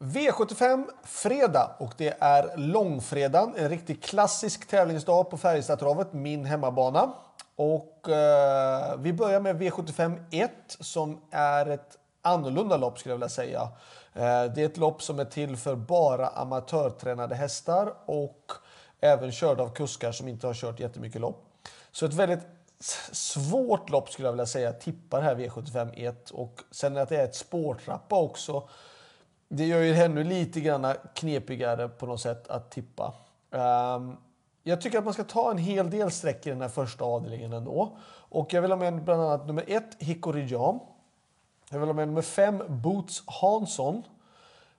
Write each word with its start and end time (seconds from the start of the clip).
V75 0.00 0.86
fredag 1.04 1.76
och 1.78 1.94
det 1.96 2.16
är 2.20 2.56
långfredagen, 2.56 3.54
en 3.56 3.68
riktigt 3.68 4.04
klassisk 4.04 4.68
tävlingsdag 4.68 5.24
på 5.24 5.36
Färjestadtravet, 5.36 6.12
min 6.12 6.44
hemmabana. 6.44 7.12
Och 7.56 8.08
eh, 8.08 8.96
vi 8.98 9.12
börjar 9.12 9.40
med 9.40 9.62
V75 9.62 10.24
1 10.30 10.50
som 10.66 11.20
är 11.30 11.66
ett 11.66 11.98
annorlunda 12.22 12.76
lopp 12.76 12.98
skulle 12.98 13.12
jag 13.12 13.16
vilja 13.16 13.28
säga. 13.28 13.60
Eh, 14.14 14.44
det 14.54 14.62
är 14.62 14.66
ett 14.66 14.76
lopp 14.76 15.02
som 15.02 15.18
är 15.18 15.24
till 15.24 15.56
för 15.56 15.76
bara 15.76 16.28
amatörtränade 16.28 17.34
hästar 17.34 17.94
och 18.06 18.52
även 19.00 19.32
körda 19.32 19.62
av 19.62 19.68
kuskar 19.68 20.12
som 20.12 20.28
inte 20.28 20.46
har 20.46 20.54
kört 20.54 20.80
jättemycket 20.80 21.20
lopp. 21.20 21.44
Så 21.92 22.06
ett 22.06 22.14
väldigt 22.14 22.46
svårt 23.12 23.90
lopp 23.90 24.10
skulle 24.10 24.28
jag 24.28 24.32
vilja 24.32 24.46
säga, 24.46 24.72
tippar 24.72 25.20
här 25.20 25.34
V75 25.34 25.92
1 25.96 26.30
och 26.30 26.60
sen 26.70 26.96
att 26.96 27.08
det 27.08 27.16
är 27.16 27.24
ett 27.24 27.34
spårtrappa 27.34 28.16
också 28.16 28.68
det 29.48 29.66
gör 29.66 29.80
ju 29.80 29.94
ännu 29.94 30.24
lite 30.24 30.60
grann 30.60 30.94
knepigare 31.14 31.88
på 31.88 32.06
något 32.06 32.20
sätt 32.20 32.48
att 32.48 32.70
tippa. 32.70 33.14
Um, 33.50 34.16
jag 34.62 34.80
tycker 34.80 34.98
att 34.98 35.04
man 35.04 35.14
ska 35.14 35.24
ta 35.24 35.50
en 35.50 35.58
hel 35.58 35.90
del 35.90 36.10
streck 36.10 36.46
i 36.46 36.50
den 36.50 36.60
här 36.60 36.68
första 36.68 37.04
avdelningen 37.04 37.52
ändå. 37.52 37.98
Och 38.08 38.52
jag 38.52 38.62
vill 38.62 38.70
ha 38.70 38.78
med 38.78 39.04
bland 39.04 39.22
annat 39.22 39.46
nummer 39.46 39.64
ett, 39.66 39.96
Hickory 39.98 40.46
Jam. 40.46 40.78
Jag 41.70 41.78
vill 41.78 41.88
ha 41.88 41.94
med 41.94 42.08
nummer 42.08 42.22
fem, 42.22 42.62
Boots 42.68 43.22
Hansson. 43.26 44.02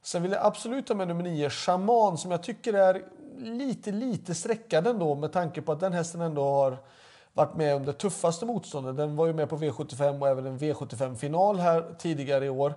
Sen 0.02 0.22
vill 0.22 0.32
jag 0.32 0.46
absolut 0.46 0.90
ha 0.90 0.96
med 0.96 1.08
nummer 1.08 1.24
nio, 1.24 1.50
Shaman, 1.50 2.18
som 2.18 2.32
jag 2.32 2.44
tycker 2.44 2.74
är 2.74 3.04
lite, 3.38 3.92
lite 3.92 4.36
sträckad 4.36 4.88
ändå 4.88 5.16
med 5.16 5.32
tanke 5.32 5.62
på 5.62 5.72
att 5.72 5.80
den 5.80 5.94
hästen 5.94 6.22
ändå 6.22 6.44
har 6.44 6.78
varit 7.34 7.56
med 7.56 7.76
om 7.76 7.86
det 7.86 7.94
tuffaste 7.94 8.46
motståndet. 8.46 8.98
Den 8.98 9.16
var 9.16 9.28
ju 9.28 9.34
med 9.34 9.50
på 9.50 9.58
V75 9.58 10.22
och 10.22 10.28
även 10.28 10.46
en 10.46 10.60
V75-final 10.60 11.60
här 11.60 11.96
tidigare 12.00 12.46
i 12.46 12.50
år. 12.50 12.74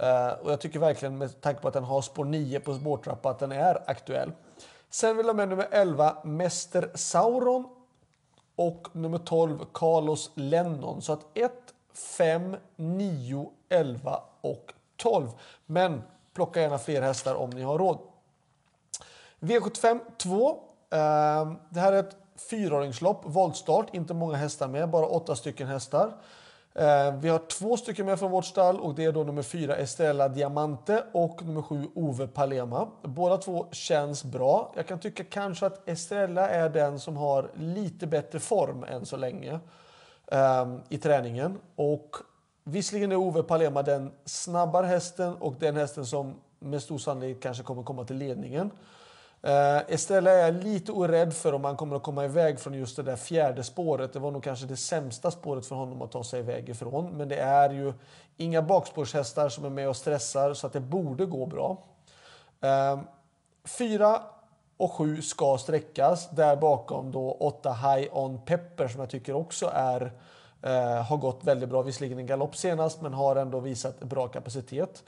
Uh, 0.00 0.32
och 0.42 0.52
jag 0.52 0.60
tycker 0.60 0.78
verkligen 0.78 1.18
med 1.18 1.40
tanke 1.40 1.60
på 1.60 1.68
att 1.68 1.74
den 1.74 1.84
har 1.84 2.02
spår 2.02 2.24
9 2.24 2.60
på 2.60 2.74
spårtrappa 2.74 3.30
att 3.30 3.38
den 3.38 3.52
är 3.52 3.90
aktuell. 3.90 4.32
Sen 4.90 5.16
vill 5.16 5.26
jag 5.26 5.36
med 5.36 5.48
nummer 5.48 5.68
11 5.70 6.16
Mäster 6.24 6.90
Sauron 6.94 7.68
och 8.56 8.88
nummer 8.92 9.18
12 9.18 9.58
Carlos 9.72 10.30
Lennon. 10.34 11.02
Så 11.02 11.12
att 11.12 11.26
1, 11.34 11.52
5, 11.94 12.56
9, 12.76 13.50
11 13.68 14.22
och 14.40 14.72
12. 14.96 15.28
Men 15.66 16.02
plocka 16.34 16.60
gärna 16.60 16.78
fler 16.78 17.02
hästar 17.02 17.34
om 17.34 17.50
ni 17.50 17.62
har 17.62 17.78
råd. 17.78 17.98
V75 19.40 20.00
2. 20.18 20.50
Uh, 20.50 20.58
det 21.70 21.80
här 21.80 21.92
är 21.92 21.98
ett 21.98 22.16
fyraåringslopp, 22.50 23.20
voltstart, 23.24 23.94
inte 23.94 24.14
många 24.14 24.36
hästar 24.36 24.68
med, 24.68 24.90
bara 24.90 25.06
åtta 25.06 25.36
stycken 25.36 25.68
hästar. 25.68 26.12
Eh, 26.74 27.14
vi 27.20 27.28
har 27.28 27.38
två 27.38 27.76
stycken 27.76 28.06
med 28.06 28.18
från 28.18 28.30
vårt 28.30 28.44
stall 28.44 28.80
och 28.80 28.94
det 28.94 29.04
är 29.04 29.12
då 29.12 29.24
nummer 29.24 29.42
fyra 29.42 29.76
Estrella 29.76 30.28
Diamante 30.28 31.04
och 31.12 31.42
nummer 31.42 31.62
sju 31.62 31.88
Ove 31.94 32.26
Palema. 32.26 32.88
Båda 33.02 33.36
två 33.36 33.66
känns 33.72 34.24
bra. 34.24 34.72
Jag 34.76 34.86
kan 34.86 34.98
tycka 34.98 35.24
kanske 35.24 35.66
att 35.66 35.88
Estrella 35.88 36.48
är 36.48 36.68
den 36.68 37.00
som 37.00 37.16
har 37.16 37.50
lite 37.54 38.06
bättre 38.06 38.38
form 38.38 38.84
än 38.84 39.06
så 39.06 39.16
länge 39.16 39.60
ehm, 40.26 40.80
i 40.88 40.98
träningen. 40.98 41.58
Och 41.76 42.16
visserligen 42.64 43.12
är 43.12 43.16
Ove 43.16 43.42
Palema 43.42 43.82
den 43.82 44.12
snabbare 44.24 44.86
hästen 44.86 45.36
och 45.36 45.54
den 45.58 45.76
hästen 45.76 46.06
som 46.06 46.34
med 46.58 46.82
stor 46.82 46.98
sannolikhet 46.98 47.42
kanske 47.42 47.62
kommer 47.62 47.82
komma 47.82 48.04
till 48.04 48.16
ledningen. 48.16 48.70
Eh, 49.42 49.50
uh, 49.50 49.82
Estrella 49.88 50.30
är 50.30 50.38
jag 50.38 50.64
lite 50.64 50.92
orädd 50.92 51.34
för 51.34 51.52
om 51.52 51.64
han 51.64 51.76
kommer 51.76 51.96
att 51.96 52.02
komma 52.02 52.24
iväg 52.24 52.60
från 52.60 52.74
just 52.74 52.96
det 52.96 53.02
där 53.02 53.16
fjärde 53.16 53.64
spåret. 53.64 54.12
Det 54.12 54.18
var 54.18 54.30
nog 54.30 54.44
kanske 54.44 54.66
det 54.66 54.76
sämsta 54.76 55.30
spåret 55.30 55.66
för 55.66 55.76
honom 55.76 56.02
att 56.02 56.12
ta 56.12 56.24
sig 56.24 56.40
iväg 56.40 56.68
ifrån. 56.68 57.16
Men 57.16 57.28
det 57.28 57.36
är 57.36 57.70
ju 57.70 57.92
inga 58.36 58.62
bakspårshästar 58.62 59.48
som 59.48 59.64
är 59.64 59.70
med 59.70 59.88
och 59.88 59.96
stressar 59.96 60.54
så 60.54 60.66
att 60.66 60.72
det 60.72 60.80
borde 60.80 61.26
gå 61.26 61.46
bra. 61.46 61.78
Uh, 62.64 63.02
fyra 63.64 64.22
och 64.76 64.92
sju 64.92 65.22
ska 65.22 65.58
sträckas. 65.58 66.30
Där 66.30 66.56
bakom 66.56 67.12
då 67.12 67.32
åtta 67.32 67.72
High 67.72 68.16
On 68.16 68.40
Pepper 68.44 68.88
som 68.88 69.00
jag 69.00 69.10
tycker 69.10 69.34
också 69.34 69.70
är 69.74 70.02
uh, 70.66 71.02
har 71.02 71.16
gått 71.16 71.44
väldigt 71.44 71.68
bra. 71.68 71.82
Visserligen 71.82 72.18
en 72.18 72.26
galopp 72.26 72.56
senast 72.56 73.00
men 73.00 73.14
har 73.14 73.36
ändå 73.36 73.60
visat 73.60 74.00
bra 74.00 74.28
kapacitet. 74.28 75.02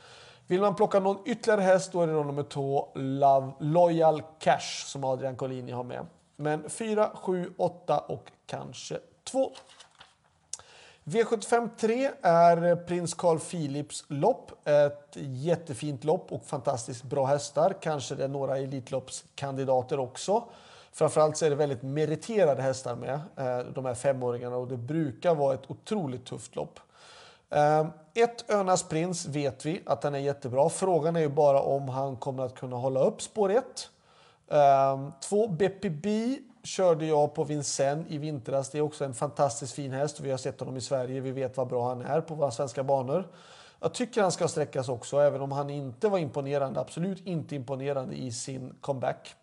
Vill 0.46 0.60
man 0.60 0.74
plocka 0.74 1.00
någon 1.00 1.18
ytterligare 1.24 1.60
häst 1.60 1.92
då 1.92 2.02
är 2.02 2.06
det 2.06 2.12
nummer 2.12 2.42
två 2.42 2.88
Love 2.94 3.52
Loyal 3.58 4.22
Cash 4.38 4.84
som 4.86 5.04
Adrian 5.04 5.36
Collini 5.36 5.72
har 5.72 5.84
med. 5.84 6.06
Men 6.36 6.70
4, 6.70 7.10
7, 7.14 7.52
8 7.56 7.98
och 7.98 8.32
kanske 8.46 8.98
2. 9.24 9.52
V75 11.04 11.70
3 11.76 12.10
är 12.22 12.76
prins 12.76 13.14
Carl 13.14 13.38
Philips 13.38 14.04
lopp. 14.08 14.68
Ett 14.68 15.16
jättefint 15.16 16.04
lopp 16.04 16.32
och 16.32 16.44
fantastiskt 16.44 17.02
bra 17.02 17.26
hästar. 17.26 17.74
Kanske 17.80 18.14
det 18.14 18.24
är 18.24 18.28
några 18.28 18.58
Elitloppskandidater 18.58 19.98
också. 19.98 20.44
Framförallt 20.92 21.36
så 21.36 21.46
är 21.46 21.50
det 21.50 21.56
väldigt 21.56 21.82
meriterade 21.82 22.62
hästar 22.62 22.96
med, 22.96 23.20
eh, 23.36 23.58
de 23.58 23.84
här 23.84 23.94
femåringarna 23.94 24.56
och 24.56 24.68
det 24.68 24.76
brukar 24.76 25.34
vara 25.34 25.54
ett 25.54 25.70
otroligt 25.70 26.26
tufft 26.26 26.56
lopp. 26.56 26.80
Eh, 27.50 27.86
ett 28.16 28.50
Önas 28.50 28.82
Prins 28.88 29.26
vet 29.26 29.66
vi 29.66 29.82
att 29.86 30.00
den 30.00 30.14
är 30.14 30.18
jättebra. 30.18 30.68
Frågan 30.68 31.16
är 31.16 31.20
ju 31.20 31.28
bara 31.28 31.60
om 31.60 31.88
han 31.88 32.16
kommer 32.16 32.42
att 32.42 32.54
kunna 32.54 32.76
hålla 32.76 33.00
upp 33.00 33.22
spår 33.22 33.50
1. 33.50 33.64
Um, 34.48 34.58
ehm, 34.58 35.12
två 35.20 35.48
BPB 35.48 36.38
körde 36.62 37.06
jag 37.06 37.34
på 37.34 37.44
Vincennes 37.44 38.06
i 38.08 38.18
vintras. 38.18 38.70
Det 38.70 38.78
är 38.78 38.82
också 38.82 39.04
en 39.04 39.14
fantastiskt 39.14 39.74
fin 39.74 39.92
häst. 39.92 40.20
Vi 40.20 40.30
har 40.30 40.38
sett 40.38 40.60
honom 40.60 40.76
i 40.76 40.80
Sverige. 40.80 41.20
Vi 41.20 41.30
vet 41.30 41.56
vad 41.56 41.68
bra 41.68 41.88
han 41.88 42.02
är 42.02 42.20
på 42.20 42.34
våra 42.34 42.50
svenska 42.50 42.82
banor. 42.82 43.28
Jag 43.80 43.94
tycker 43.94 44.22
han 44.22 44.32
ska 44.32 44.48
sträckas 44.48 44.88
också, 44.88 45.18
även 45.18 45.40
om 45.40 45.52
han 45.52 45.70
inte 45.70 46.08
var 46.08 46.18
imponerande. 46.18 46.80
Absolut 46.80 47.26
inte 47.26 47.54
imponerande 47.54 48.14
i 48.14 48.32
sin 48.32 48.74
comeback. 48.80 49.34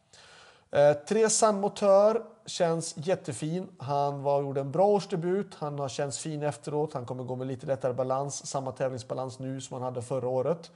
Eh, 0.71 0.93
tre 0.93 1.27
Motör 1.53 2.23
känns 2.45 2.97
jättefin. 2.97 3.67
Han 3.77 4.23
var, 4.23 4.41
gjorde 4.41 4.61
en 4.61 4.71
bra 4.71 4.85
årsdebut. 4.85 5.55
Han 5.55 5.79
har 5.79 5.89
känts 5.89 6.19
fin 6.19 6.43
efteråt. 6.43 6.93
Han 6.93 7.05
kommer 7.05 7.23
gå 7.23 7.35
med 7.35 7.47
lite 7.47 7.65
lättare 7.65 7.93
balans, 7.93 8.45
samma 8.45 8.71
tävlingsbalans 8.71 9.39
nu 9.39 9.61
som 9.61 9.73
han 9.73 9.83
hade 9.83 10.01
förra 10.01 10.27
året. 10.27 10.71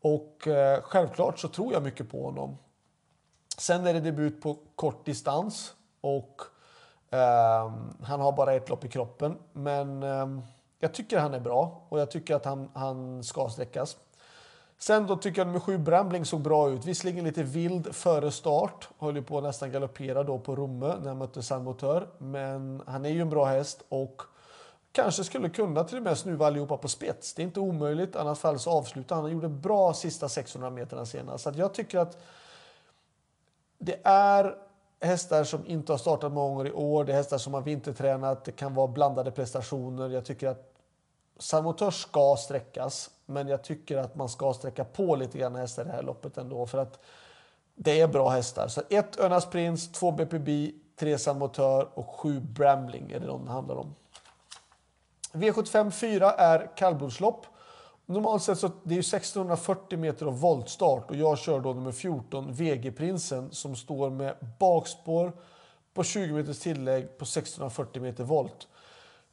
Och 0.00 0.48
eh, 0.48 0.82
självklart 0.82 1.38
så 1.38 1.48
tror 1.48 1.72
jag 1.72 1.82
mycket 1.82 2.10
på 2.10 2.24
honom. 2.24 2.58
Sen 3.58 3.86
är 3.86 3.94
det 3.94 4.00
debut 4.00 4.42
på 4.42 4.56
kort 4.74 5.06
distans 5.06 5.74
och 6.00 6.42
eh, 7.10 7.72
han 8.02 8.20
har 8.20 8.32
bara 8.32 8.52
ett 8.52 8.68
lopp 8.68 8.84
i 8.84 8.88
kroppen. 8.88 9.38
Men 9.52 10.02
eh, 10.02 10.26
jag 10.78 10.94
tycker 10.94 11.18
han 11.18 11.34
är 11.34 11.40
bra 11.40 11.86
och 11.88 12.00
jag 12.00 12.10
tycker 12.10 12.34
att 12.34 12.44
han, 12.44 12.70
han 12.74 13.24
ska 13.24 13.48
sträckas. 13.48 13.96
Sen 14.82 15.06
då 15.06 15.16
tycker 15.16 15.40
jag 15.40 15.46
nummer 15.46 15.60
sju 15.60 15.78
Brambling 15.78 16.24
såg 16.24 16.40
bra 16.40 16.70
ut. 16.70 16.84
Visserligen 16.84 17.24
lite 17.24 17.42
vild 17.42 17.94
före 17.94 18.30
start. 18.30 18.88
Höll 18.98 19.16
ju 19.16 19.22
på 19.22 19.38
att 19.38 19.44
nästan 19.44 19.72
galoppera 19.72 20.22
då 20.22 20.38
på 20.38 20.56
Romme 20.56 20.94
när 21.00 21.08
han 21.08 21.18
mötte 21.18 21.42
San 21.42 21.64
Motör. 21.64 22.08
Men 22.18 22.82
han 22.86 23.04
är 23.04 23.08
ju 23.10 23.20
en 23.20 23.30
bra 23.30 23.44
häst 23.44 23.82
och 23.88 24.22
kanske 24.92 25.24
skulle 25.24 25.48
kunna 25.48 25.84
till 25.84 25.96
och 25.96 26.02
med 26.02 26.18
snuva 26.18 26.46
allihopa 26.46 26.76
på 26.76 26.88
spets. 26.88 27.34
Det 27.34 27.42
är 27.42 27.44
inte 27.44 27.60
omöjligt. 27.60 28.14
I 28.14 28.18
annat 28.18 28.38
fall 28.38 28.58
så 28.58 28.70
avslutar 28.70 29.16
han. 29.16 29.24
Han 29.24 29.32
gjorde 29.32 29.48
bra 29.48 29.94
sista 29.94 30.28
600 30.28 30.70
meterna 30.70 31.06
senast. 31.06 31.44
Så 31.44 31.52
jag 31.56 31.74
tycker 31.74 31.98
att 31.98 32.22
det 33.78 34.00
är 34.04 34.56
hästar 35.00 35.44
som 35.44 35.66
inte 35.66 35.92
har 35.92 35.98
startat 35.98 36.32
många 36.32 36.48
gånger 36.48 36.66
i 36.66 36.72
år. 36.72 37.04
Det 37.04 37.12
är 37.12 37.16
hästar 37.16 37.38
som 37.38 37.54
har 37.54 37.60
vintertränat. 37.60 38.44
Det 38.44 38.52
kan 38.52 38.74
vara 38.74 38.88
blandade 38.88 39.30
prestationer. 39.30 40.08
Jag 40.08 40.24
tycker 40.24 40.48
att 40.48 40.71
Samotör 41.42 41.90
ska 41.90 42.36
sträckas, 42.38 43.10
men 43.26 43.48
jag 43.48 43.64
tycker 43.64 43.96
att 43.96 44.16
man 44.16 44.28
ska 44.28 44.52
sträcka 44.52 44.84
på 44.84 45.16
lite 45.16 45.38
grann 45.38 45.54
hästar 45.54 45.82
i 45.82 45.86
det 45.86 45.92
här 45.92 46.02
loppet 46.02 46.38
ändå. 46.38 46.66
För 46.66 46.78
att 46.78 46.98
det 47.74 48.00
är 48.00 48.08
bra 48.08 48.28
hästar. 48.28 48.68
Så 48.68 48.82
ett 48.90 49.20
Önas 49.20 49.50
Prins, 49.50 49.92
två 49.92 50.12
BPB, 50.12 50.72
tre 50.96 51.18
Samotör 51.18 51.88
och 51.94 52.06
sju 52.06 52.40
Brambling 52.40 53.10
är 53.10 53.20
det 53.20 53.26
de 53.26 53.48
handlar 53.48 53.74
om. 53.74 53.94
V75 55.32 55.90
4 55.90 56.32
är 56.32 56.76
kallblodslopp. 56.76 57.46
Normalt 58.06 58.42
sett 58.42 58.58
så 58.58 58.70
det 58.82 58.94
är 58.94 58.98
1640 58.98 59.98
meter 59.98 60.26
av 60.26 60.40
voltstart 60.40 61.10
och 61.10 61.16
jag 61.16 61.38
kör 61.38 61.60
då 61.60 61.72
nummer 61.72 61.92
14 61.92 62.52
VG-prinsen 62.52 63.50
som 63.50 63.76
står 63.76 64.10
med 64.10 64.36
bakspår 64.58 65.32
på 65.94 66.04
20 66.04 66.32
meters 66.32 66.58
tillägg 66.58 67.04
på 67.18 67.22
1640 67.22 68.02
meter 68.02 68.24
volt. 68.24 68.68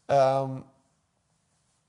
Um, 0.08 0.64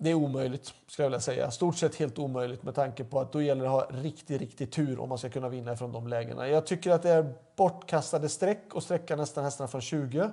det 0.03 0.11
är 0.11 0.15
omöjligt, 0.15 0.75
ska 0.87 1.03
jag 1.03 1.11
vilja 1.11 1.21
säga. 1.21 1.51
Stort 1.51 1.77
sett 1.77 1.95
helt 1.95 2.19
omöjligt 2.19 2.63
med 2.63 2.75
tanke 2.75 3.05
på 3.05 3.21
att 3.21 3.33
då 3.33 3.43
gäller 3.43 3.63
det 3.63 3.71
att 3.71 3.93
ha 3.93 4.03
riktig, 4.03 4.41
riktig 4.41 4.73
tur 4.73 5.01
om 5.01 5.09
man 5.09 5.19
ska 5.19 5.29
kunna 5.29 5.49
vinna 5.49 5.77
från 5.77 5.93
de 5.93 6.07
lägena. 6.07 6.49
Jag 6.49 6.67
tycker 6.67 6.91
att 6.91 7.03
det 7.03 7.11
är 7.11 7.35
bortkastade 7.57 8.29
streck 8.29 8.75
och 8.75 8.83
sträcka 8.83 9.17
nästan 9.17 9.45
hästarna 9.45 9.69
från 9.69 9.81
20. 9.81 10.31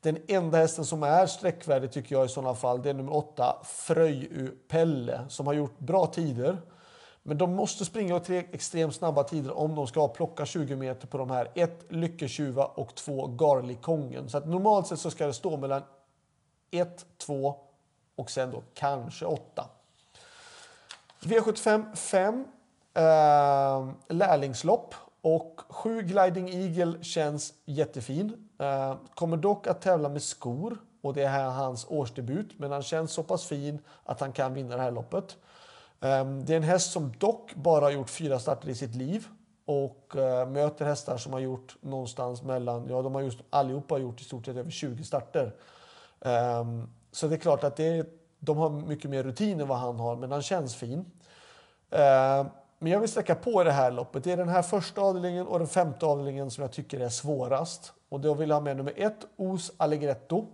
Den 0.00 0.18
enda 0.28 0.58
hästen 0.58 0.84
som 0.84 1.02
är 1.02 1.26
sträckvärdig 1.26 1.92
tycker 1.92 2.14
jag 2.14 2.26
i 2.26 2.28
sådana 2.28 2.54
fall, 2.54 2.82
det 2.82 2.90
är 2.90 2.94
nummer 2.94 3.16
8, 3.16 3.56
Fröju 3.64 4.50
Pelle, 4.68 5.20
som 5.28 5.46
har 5.46 5.54
gjort 5.54 5.78
bra 5.78 6.06
tider. 6.06 6.58
Men 7.22 7.38
de 7.38 7.54
måste 7.54 7.84
springa 7.84 8.16
åt 8.16 8.24
tre 8.24 8.44
extremt 8.52 8.94
snabba 8.94 9.22
tider 9.22 9.58
om 9.58 9.74
de 9.74 9.86
ska 9.86 10.08
plocka 10.08 10.46
20 10.46 10.76
meter 10.76 11.06
på 11.06 11.18
de 11.18 11.30
här. 11.30 11.50
Ett 11.54 11.84
Lycketjuva 11.88 12.64
och 12.64 12.94
två 12.94 13.26
Garlikongen. 13.26 14.28
Så 14.28 14.38
att 14.38 14.48
normalt 14.48 14.86
sett 14.86 14.98
så 14.98 15.10
ska 15.10 15.26
det 15.26 15.32
stå 15.32 15.56
mellan 15.56 15.82
1, 16.70 17.06
2 17.18 17.69
och 18.20 18.30
sen 18.30 18.50
då 18.50 18.62
kanske 18.74 19.24
8. 19.24 19.64
V75 21.20 21.96
5. 21.96 22.44
Eh, 22.94 23.88
lärlingslopp 24.08 24.94
och 25.22 25.60
7 25.68 26.02
Gliding 26.02 26.48
Eagle 26.48 27.04
känns 27.04 27.52
jättefin. 27.64 28.48
Eh, 28.58 28.96
kommer 29.14 29.36
dock 29.36 29.66
att 29.66 29.80
tävla 29.80 30.08
med 30.08 30.22
skor 30.22 30.78
och 31.02 31.14
det 31.14 31.22
är 31.22 31.28
här 31.28 31.50
hans 31.50 31.86
årsdebut. 31.88 32.58
Men 32.58 32.72
han 32.72 32.82
känns 32.82 33.12
så 33.12 33.22
pass 33.22 33.46
fin 33.46 33.78
att 34.04 34.20
han 34.20 34.32
kan 34.32 34.54
vinna 34.54 34.76
det 34.76 34.82
här 34.82 34.90
loppet. 34.90 35.36
Eh, 36.00 36.24
det 36.24 36.52
är 36.52 36.56
en 36.56 36.62
häst 36.62 36.92
som 36.92 37.12
dock 37.18 37.54
bara 37.54 37.84
har 37.84 37.90
gjort 37.90 38.10
fyra 38.10 38.38
starter 38.38 38.68
i 38.68 38.74
sitt 38.74 38.94
liv 38.94 39.26
och 39.64 40.16
eh, 40.16 40.48
möter 40.48 40.84
hästar 40.84 41.16
som 41.16 41.32
har 41.32 41.40
gjort 41.40 41.76
någonstans 41.80 42.42
mellan, 42.42 42.88
ja 42.88 43.02
de 43.02 43.14
har 43.14 43.22
just 43.22 43.40
allihopa 43.50 43.98
gjort 43.98 44.20
i 44.20 44.24
stort 44.24 44.46
sett 44.46 44.56
över 44.56 44.70
20 44.70 45.04
starter. 45.04 45.54
Um, 46.20 46.88
så 47.12 47.26
det 47.28 47.34
är 47.34 47.38
klart 47.38 47.64
att 47.64 47.76
det, 47.76 48.06
de 48.38 48.56
har 48.56 48.70
mycket 48.70 49.10
mer 49.10 49.22
rutin 49.22 49.60
än 49.60 49.68
vad 49.68 49.78
han 49.78 50.00
har, 50.00 50.16
men 50.16 50.32
han 50.32 50.42
känns 50.42 50.76
fin. 50.76 51.04
Eh, 51.90 52.46
men 52.82 52.92
jag 52.92 53.00
vill 53.00 53.08
sträcka 53.08 53.34
på 53.34 53.64
det 53.64 53.72
här 53.72 53.90
loppet. 53.90 54.24
Det 54.24 54.32
är 54.32 54.36
den 54.36 54.48
här 54.48 54.62
första 54.62 55.00
avdelningen 55.00 55.46
och 55.46 55.58
den 55.58 55.68
femte 55.68 56.06
avdelningen 56.06 56.50
som 56.50 56.62
jag 56.62 56.72
tycker 56.72 57.00
är 57.00 57.08
svårast. 57.08 57.92
Och 58.08 58.20
då 58.20 58.34
vill 58.34 58.48
jag 58.48 58.56
ha 58.56 58.60
med 58.60 58.76
nummer 58.76 58.92
ett, 58.96 59.26
Os 59.36 59.72
Allegretto. 59.76 60.46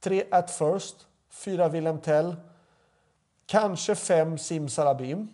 Tre 0.00 0.24
At 0.30 0.50
First. 0.50 1.06
Fyra 1.30 1.68
Wilhelm 1.68 1.98
Tell. 1.98 2.36
Kanske 3.46 3.94
fem 3.94 4.38
Simsalabim. 4.38 5.28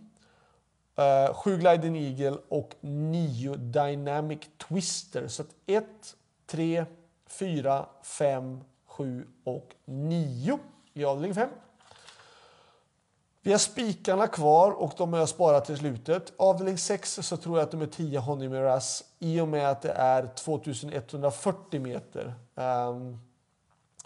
Uh, 0.99 1.05
eh, 1.05 1.35
sju 1.35 1.57
Gliding 1.57 1.97
Eagle 1.97 2.39
och 2.49 2.75
nio 2.81 3.55
Dynamic 3.55 4.41
Twister. 4.69 5.29
Så 5.29 5.43
att 5.43 5.49
ett, 5.67 6.17
tre, 6.47 6.85
fyra, 7.27 7.87
fem, 8.03 8.61
7 8.99 9.27
och 9.45 9.75
9 9.85 10.59
i 10.95 11.05
avdelning 11.05 11.35
5. 11.35 11.49
Vi 13.43 13.51
har 13.53 13.59
spikarna 13.59 14.27
kvar 14.27 14.71
och 14.73 14.93
de 14.97 15.13
har 15.13 15.21
jag 15.21 15.29
sparat 15.29 15.65
till 15.65 15.77
slutet. 15.77 16.33
Avdelning 16.37 16.79
6 16.79 17.15
så 17.23 17.37
tror 17.37 17.59
jag 17.59 17.67
att 17.67 17.73
nummer 17.73 17.87
10 17.87 18.19
Honey 18.19 18.49
Miraz 18.49 19.05
i 19.19 19.41
och 19.41 19.49
med 19.49 19.71
att 19.71 19.83
det 19.83 19.93
är 19.93 20.35
2140 20.35 21.81
meter. 21.81 22.35
Um, 22.55 23.19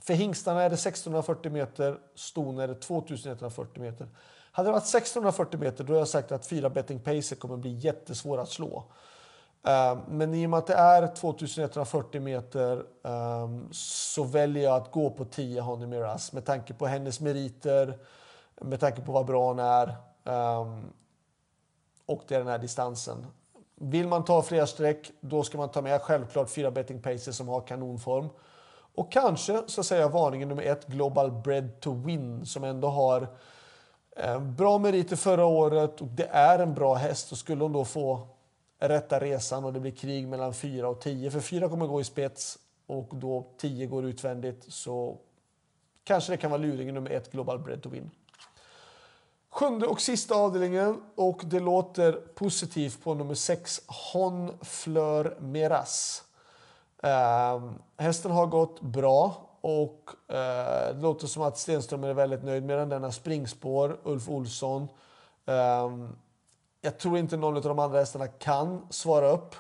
för 0.03 0.15
hingstarna 0.15 0.62
är 0.62 0.71
det 0.71 0.75
1640 0.75 1.53
meter, 1.53 1.99
ston 2.15 2.59
är 2.59 2.69
det 2.69 2.75
2140 2.75 3.83
meter. 3.83 4.09
Hade 4.53 4.69
det 4.69 4.73
varit 4.73 4.95
1640 4.95 5.61
meter 5.61 5.85
då 5.85 5.93
har 5.93 5.99
jag 5.99 6.09
sagt 6.09 6.33
att 6.33 6.47
fyra 6.47 6.71
betting 6.71 7.00
pacer 7.00 7.37
kommer 7.37 7.56
bli 7.56 7.73
jättesvåra 7.73 8.43
att 8.43 8.50
slå. 8.50 8.85
Ehm, 9.64 9.99
men 10.09 10.35
i 10.35 10.47
och 10.47 10.50
med 10.50 10.59
att 10.59 10.67
det 10.67 10.75
är 10.75 11.14
2140 11.14 12.20
meter 12.20 12.85
ehm, 13.05 13.69
så 13.73 14.25
väljer 14.25 14.64
jag 14.64 14.76
att 14.76 14.91
gå 14.91 15.11
på 15.11 15.25
10 15.25 15.61
Honey 15.61 15.87
Miras 15.87 16.32
med 16.32 16.44
tanke 16.44 16.75
på 16.75 16.87
hennes 16.87 17.20
meriter, 17.20 17.99
med 18.61 18.81
tanke 18.81 19.03
på 19.03 19.12
vad 19.12 19.26
bra 19.26 19.49
hon 19.49 19.59
är 19.59 19.97
ehm, 20.25 20.93
och 22.06 22.23
det 22.29 22.35
är 22.35 22.38
den 22.38 22.49
här 22.49 22.59
distansen. 22.59 23.26
Vill 23.75 24.09
man 24.09 24.25
ta 24.25 24.43
flera 24.43 24.67
streck, 24.67 25.11
då 25.20 25.43
ska 25.43 25.59
man 25.59 25.69
ta 25.69 25.82
med 25.82 26.03
självklart 26.03 26.50
fyra 26.50 26.70
betting 26.70 27.03
paces 27.03 27.37
som 27.37 27.49
har 27.49 27.61
kanonform. 27.61 28.29
Och 28.94 29.12
kanske 29.12 29.62
så 29.67 29.82
säger 29.82 30.03
jag 30.03 30.11
varningen 30.11 30.49
nummer 30.49 30.62
ett, 30.62 30.87
Global 30.87 31.32
Bread 31.32 31.81
to 31.81 31.93
Win, 31.93 32.47
som 32.47 32.64
ändå 32.64 32.88
har 32.88 33.26
bra 34.41 34.79
meriter 34.79 35.17
förra 35.17 35.44
året 35.44 36.00
och 36.00 36.06
det 36.06 36.29
är 36.32 36.59
en 36.59 36.75
bra 36.75 36.94
häst. 36.94 37.32
Och 37.32 37.38
skulle 37.38 37.62
hon 37.62 37.73
då 37.73 37.85
få 37.85 38.31
rätta 38.88 39.20
resan 39.20 39.64
och 39.64 39.73
det 39.73 39.81
blir 39.81 39.93
krig 39.93 40.29
mellan 40.29 40.55
4 40.55 40.88
och 40.88 41.00
10, 41.00 41.31
för 41.31 41.40
4 41.40 41.69
kommer 41.69 41.87
gå 41.87 42.00
i 42.00 42.05
spets 42.05 42.58
och 42.87 43.08
då 43.12 43.46
10 43.58 43.87
går 43.87 44.05
utvändigt, 44.05 44.73
så 44.73 45.19
kanske 46.05 46.32
det 46.32 46.37
kan 46.37 46.50
vara 46.50 46.61
luringen 46.61 46.94
nummer 46.94 47.11
ett, 47.11 47.32
Global 47.32 47.58
Bread 47.58 47.82
to 47.82 47.88
Win. 47.88 48.11
Sjunde 49.50 49.87
och 49.87 50.00
sista 50.00 50.34
avdelningen 50.34 51.02
och 51.14 51.40
det 51.44 51.61
låter 51.61 52.12
positivt 52.12 53.05
på 53.05 53.14
nummer 53.14 53.34
6, 53.34 53.82
Hon 54.12 54.52
Fleur 54.62 55.37
Meras. 55.40 56.25
Eh, 57.02 57.70
hästen 57.96 58.31
har 58.31 58.46
gått 58.46 58.81
bra 58.81 59.50
och 59.61 60.11
eh, 60.28 60.94
det 60.94 61.02
låter 61.02 61.26
som 61.26 61.43
att 61.43 61.58
Stenström 61.58 62.05
är 62.05 62.14
väldigt 62.14 62.44
nöjd 62.44 62.64
med 62.64 62.78
den. 62.78 62.88
Den 62.88 63.02
har 63.02 63.11
springspår, 63.11 64.00
Ulf 64.02 64.28
Olsson. 64.28 64.88
Eh, 65.46 65.90
jag 66.84 66.99
tror 66.99 67.19
inte 67.19 67.37
någon 67.37 67.56
av 67.56 67.62
de 67.62 67.79
andra 67.79 67.99
hästarna 67.99 68.26
kan 68.26 68.87
svara 68.90 69.31
upp. 69.31 69.55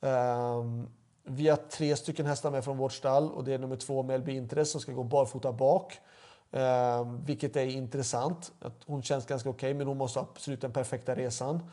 Ehm, 0.00 0.88
vi 1.24 1.48
har 1.48 1.56
tre 1.56 1.96
stycken 1.96 2.26
hästar 2.26 2.50
med 2.50 2.64
från 2.64 2.78
vårt 2.78 2.92
stall 2.92 3.30
och 3.30 3.44
det 3.44 3.54
är 3.54 3.58
nummer 3.58 3.76
två 3.76 4.02
Melby 4.02 4.36
Interest 4.36 4.72
som 4.72 4.80
ska 4.80 4.92
gå 4.92 5.02
barfota 5.02 5.52
bak. 5.52 5.98
Ehm, 6.52 7.24
vilket 7.24 7.56
är 7.56 7.66
intressant. 7.66 8.52
Hon 8.86 9.02
känns 9.02 9.26
ganska 9.26 9.50
okej, 9.50 9.68
okay, 9.68 9.78
men 9.78 9.86
hon 9.86 9.96
måste 9.96 10.20
absolut 10.20 10.60
den 10.60 10.72
perfekta 10.72 11.14
resan. 11.14 11.70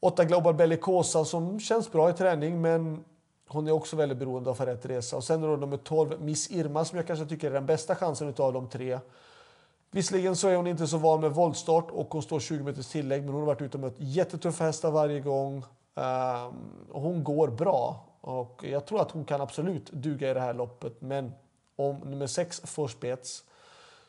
Åtta 0.00 0.24
Global 0.24 0.54
Bellicosa 0.54 1.24
som 1.24 1.60
känns 1.60 1.92
bra 1.92 2.10
i 2.10 2.12
träning, 2.12 2.60
men 2.60 3.04
hon 3.48 3.68
är 3.68 3.72
också 3.72 3.96
väldigt 3.96 4.18
beroende 4.18 4.50
av 4.50 4.52
att 4.52 4.58
få 4.58 4.64
rätt 4.64 4.86
resa. 4.86 5.16
Och 5.16 5.24
sen 5.24 5.44
är 5.44 5.48
det 5.48 5.56
nummer 5.56 5.76
12, 5.76 6.20
Miss 6.20 6.50
Irma, 6.50 6.84
som 6.84 6.96
jag 6.96 7.06
kanske 7.06 7.26
tycker 7.26 7.50
är 7.50 7.54
den 7.54 7.66
bästa 7.66 7.94
chansen 7.94 8.34
av 8.38 8.52
de 8.52 8.68
tre. 8.68 8.98
Visserligen 9.94 10.36
så 10.36 10.48
är 10.48 10.56
hon 10.56 10.66
inte 10.66 10.86
så 10.86 10.98
van 10.98 11.20
med 11.20 11.30
voltstart 11.30 11.90
och 11.90 12.06
hon 12.10 12.22
står 12.22 12.40
20 12.40 12.64
meters 12.64 12.86
tillägg, 12.86 13.22
men 13.22 13.32
hon 13.32 13.40
har 13.40 13.46
varit 13.46 13.62
ute 13.62 13.76
och 13.76 13.80
mött 13.80 13.94
jättetuffa 13.98 14.64
hästar 14.64 14.90
varje 14.90 15.20
gång. 15.20 15.64
Um, 15.94 16.86
hon 16.90 17.24
går 17.24 17.48
bra 17.48 18.06
och 18.20 18.64
jag 18.64 18.86
tror 18.86 19.00
att 19.00 19.10
hon 19.10 19.24
kan 19.24 19.40
absolut 19.40 19.90
duga 19.92 20.30
i 20.30 20.34
det 20.34 20.40
här 20.40 20.54
loppet. 20.54 21.00
Men 21.00 21.32
om 21.76 21.96
nummer 21.96 22.26
6 22.26 22.60
får 22.64 22.88
spets 22.88 23.44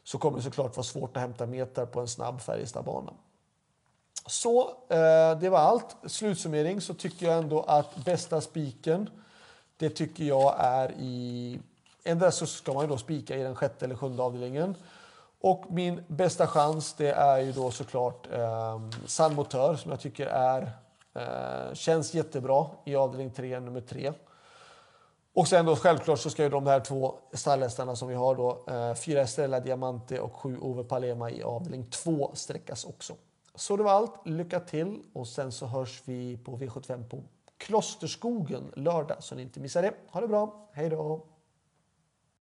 så 0.03 0.17
kommer 0.17 0.37
det 0.37 0.43
såklart 0.43 0.75
vara 0.75 0.83
svårt 0.83 1.17
att 1.17 1.21
hämta 1.21 1.45
meter 1.45 1.85
på 1.85 1.99
en 1.99 2.07
snabb 2.07 2.41
Färjestadbana. 2.41 3.13
Så 4.25 4.69
eh, 4.89 5.39
det 5.39 5.49
var 5.49 5.59
allt. 5.59 5.95
Slutsummering 6.05 6.81
så 6.81 6.93
tycker 6.93 7.25
jag 7.25 7.37
ändå 7.37 7.61
att 7.61 7.95
bästa 8.05 8.41
spiken, 8.41 9.09
det 9.77 9.89
tycker 9.89 10.23
jag 10.23 10.55
är 10.57 10.91
i... 10.99 11.59
Endera 12.03 12.31
så 12.31 12.45
ska 12.45 12.73
man 12.73 12.83
ju 12.83 12.89
då 12.89 12.97
spika 12.97 13.37
i 13.37 13.43
den 13.43 13.55
sjätte 13.55 13.85
eller 13.85 13.95
sjunde 13.95 14.23
avdelningen. 14.23 14.75
Och 15.43 15.65
min 15.69 16.03
bästa 16.07 16.47
chans 16.47 16.93
det 16.93 17.11
är 17.11 17.39
ju 17.39 17.51
då 17.51 17.71
såklart 17.71 18.27
eh, 18.31 18.81
San 19.05 19.35
Motör 19.35 19.75
som 19.75 19.91
jag 19.91 19.99
tycker 19.99 20.27
är, 20.27 20.71
eh, 21.15 21.73
känns 21.73 22.13
jättebra 22.13 22.65
i 22.85 22.95
avdelning 22.95 23.31
3, 23.31 23.59
nummer 23.59 23.81
3. 23.81 24.13
Och 25.33 25.47
sen 25.47 25.65
då 25.65 25.75
självklart 25.75 26.19
så 26.19 26.29
ska 26.29 26.43
ju 26.43 26.49
de 26.49 26.67
här 26.67 26.79
två 26.79 27.15
stallhästarna 27.33 27.95
som 27.95 28.07
vi 28.07 28.15
har 28.15 28.35
då, 28.35 28.65
eh, 28.67 28.93
fyra 28.93 29.21
Estrella 29.21 29.59
Diamante 29.59 30.19
och 30.19 30.35
sju 30.35 30.57
Ove 30.61 30.83
Palema 30.83 31.31
i 31.31 31.43
avdelning 31.43 31.89
2 31.89 32.31
sträckas 32.33 32.85
också. 32.85 33.13
Så 33.55 33.77
det 33.77 33.83
var 33.83 33.91
allt. 33.91 34.27
Lycka 34.27 34.59
till 34.59 35.03
och 35.13 35.27
sen 35.27 35.51
så 35.51 35.65
hörs 35.65 36.01
vi 36.05 36.37
på 36.37 36.57
V75 36.57 37.09
på 37.09 37.23
Klosterskogen 37.57 38.71
lördag 38.75 39.23
så 39.23 39.35
ni 39.35 39.41
inte 39.41 39.59
missar 39.59 39.81
det. 39.81 39.93
Ha 40.07 40.21
det 40.21 40.27
bra. 40.27 40.69
Hej 40.73 40.89
då! 40.89 41.32